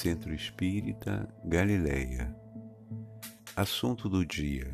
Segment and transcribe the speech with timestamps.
[0.00, 2.34] Centro Espírita Galileia.
[3.54, 4.72] Assunto do dia: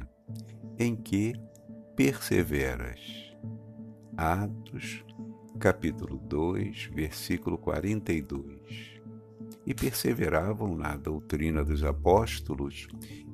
[0.78, 1.32] Em que
[1.96, 3.00] perseveras?
[4.16, 5.04] Atos,
[5.58, 9.00] capítulo 2, versículo 42.
[9.66, 12.86] E perseveravam na doutrina dos apóstolos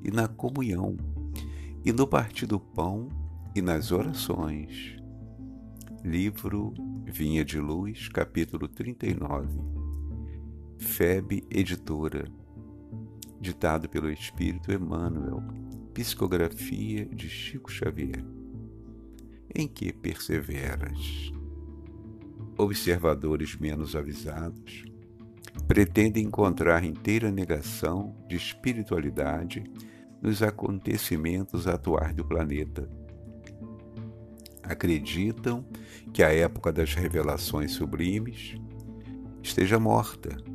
[0.03, 0.97] e na comunhão,
[1.85, 3.07] e no partir do pão
[3.53, 4.97] e nas orações.
[6.03, 6.73] Livro
[7.05, 9.82] Vinha de Luz, capítulo 39
[10.83, 12.25] FEB Editora,
[13.39, 15.41] ditado pelo Espírito Emmanuel,
[15.93, 18.23] psicografia de Chico Xavier.
[19.55, 21.31] Em que perseveras?
[22.57, 24.83] Observadores menos avisados
[25.67, 29.63] pretendem encontrar inteira negação de espiritualidade
[30.21, 32.87] nos acontecimentos atuais do planeta.
[34.61, 35.65] Acreditam
[36.11, 38.55] que a época das revelações sublimes
[39.41, 40.52] esteja morta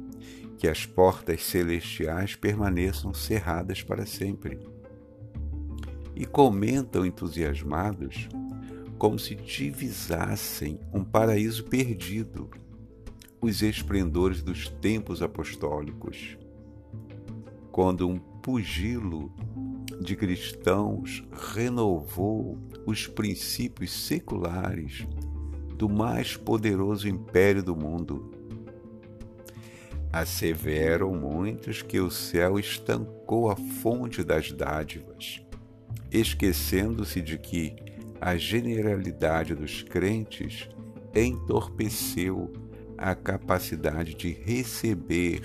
[0.59, 4.59] que as portas celestiais permaneçam cerradas para sempre.
[6.17, 8.28] E comentam entusiasmados
[8.98, 12.51] como se divisassem um paraíso perdido,
[13.41, 16.36] os esplendores dos tempos apostólicos,
[17.70, 19.33] quando um pugilo
[20.01, 21.23] de cristãos
[21.55, 25.06] renovou os princípios seculares
[25.77, 28.38] do mais poderoso império do mundo
[30.12, 35.42] Asseveram muitos que o céu estancou a fonte das dádivas,
[36.11, 37.77] esquecendo-se de que
[38.20, 40.69] a generalidade dos crentes
[41.14, 42.53] entorpeceu
[42.97, 45.42] a capacidade de receber.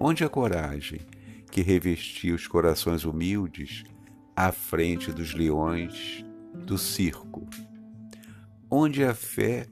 [0.00, 1.00] Onde a coragem
[1.50, 3.84] que revestia os corações humildes
[4.34, 7.46] à frente dos leões do circo?
[8.70, 9.66] Onde a fé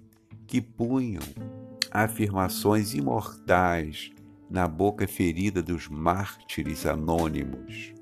[0.47, 1.23] que punham
[1.97, 4.13] afirmações imortais
[4.51, 7.95] na boca ferida dos mártires anônimos,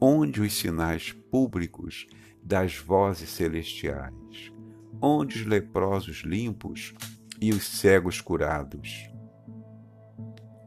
[0.00, 2.06] onde os sinais públicos
[2.40, 4.52] das vozes celestiais,
[5.02, 6.94] onde os leprosos limpos
[7.40, 9.10] e os cegos curados.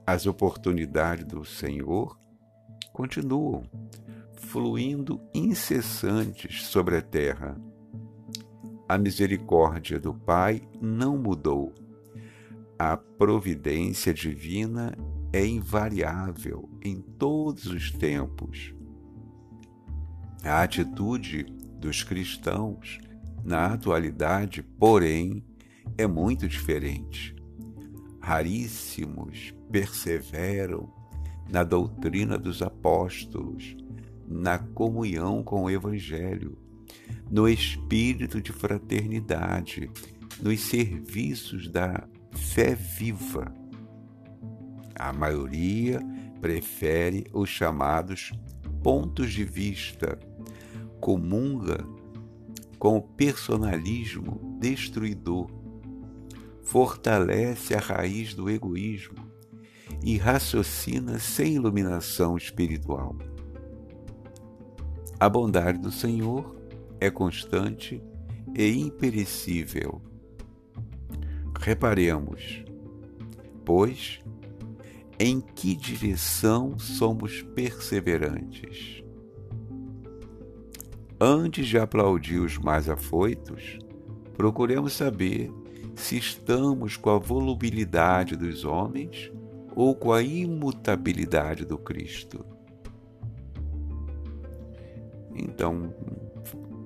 [0.05, 2.19] As oportunidades do Senhor
[2.91, 3.63] continuam
[4.35, 7.57] fluindo incessantes sobre a terra
[8.87, 11.73] a misericórdia do Pai não mudou.
[12.79, 14.95] A providência divina
[15.33, 18.73] é invariável em todos os tempos.
[20.43, 21.43] A atitude
[21.79, 22.99] dos cristãos
[23.43, 25.43] na atualidade, porém,
[25.97, 27.35] é muito diferente.
[28.21, 30.93] Raríssimos perseveram
[31.49, 33.75] na doutrina dos apóstolos,
[34.27, 36.57] na comunhão com o Evangelho
[37.29, 39.89] no espírito de fraternidade,
[40.41, 43.53] nos serviços da fé viva.
[44.95, 45.99] A maioria
[46.39, 48.31] prefere os chamados
[48.83, 50.17] pontos de vista,
[50.99, 51.85] comunga
[52.79, 55.49] com o personalismo destruidor,
[56.63, 59.27] fortalece a raiz do egoísmo
[60.03, 63.15] e raciocina sem iluminação espiritual.
[65.19, 66.56] A bondade do Senhor
[66.99, 68.01] é constante
[68.55, 70.01] e imperecível.
[71.59, 72.63] Reparemos,
[73.65, 74.19] pois,
[75.19, 79.03] em que direção somos perseverantes.
[81.19, 83.79] Antes de aplaudir os mais afoitos,
[84.35, 85.51] procuremos saber
[85.95, 89.31] se estamos com a volubilidade dos homens
[89.75, 92.45] ou com a imutabilidade do Cristo.
[95.35, 95.93] Então,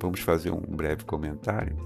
[0.02, 1.78] vamos fazer um breve comentário,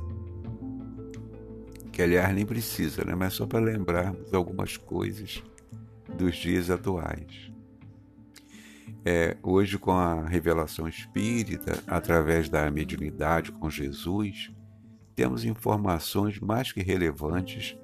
[1.91, 3.13] que aliás nem precisa, né?
[3.13, 5.43] mas só para lembrarmos algumas coisas
[6.17, 7.51] dos dias atuais.
[9.03, 14.51] É, hoje, com a revelação espírita, através da mediunidade com Jesus,
[15.13, 17.77] temos informações mais que relevantes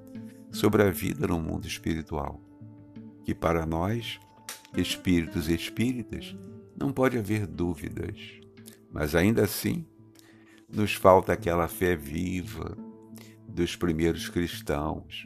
[0.51, 2.41] sobre a vida no mundo espiritual,
[3.23, 4.19] que para nós,
[4.75, 6.35] espíritos espíritas,
[6.75, 8.15] não pode haver dúvidas,
[8.91, 9.85] mas ainda assim
[10.73, 12.77] nos falta aquela fé viva
[13.47, 15.25] dos primeiros cristãos,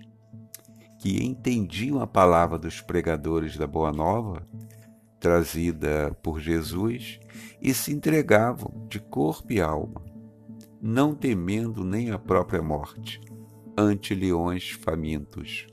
[0.99, 4.47] que entendiam a palavra dos pregadores da Boa Nova,
[5.19, 7.19] trazida por Jesus,
[7.61, 10.03] e se entregavam de corpo e alma,
[10.81, 13.21] não temendo nem a própria morte,
[13.77, 15.67] ante leões famintos,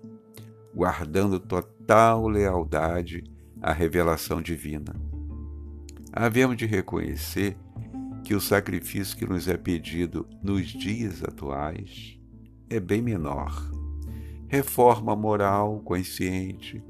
[0.74, 3.24] guardando total lealdade
[3.60, 4.94] à revelação divina.
[6.12, 7.56] Havemos de reconhecer
[8.32, 12.18] que o sacrifício que nos é pedido nos dias atuais
[12.70, 13.70] é bem menor,
[14.48, 16.82] reforma moral consciente,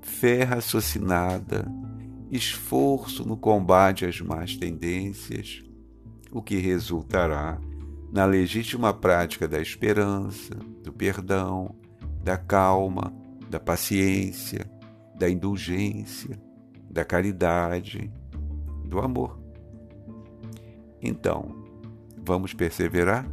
[0.00, 1.70] fé raciocinada,
[2.32, 5.62] esforço no combate às más tendências,
[6.32, 7.60] o que resultará
[8.12, 11.76] na legítima prática da esperança, do perdão,
[12.24, 13.14] da calma,
[13.48, 14.68] da paciência,
[15.14, 16.42] da indulgência,
[16.90, 18.12] da caridade,
[18.84, 19.41] do amor.
[21.02, 21.54] Então,
[22.16, 23.28] vamos perseverar?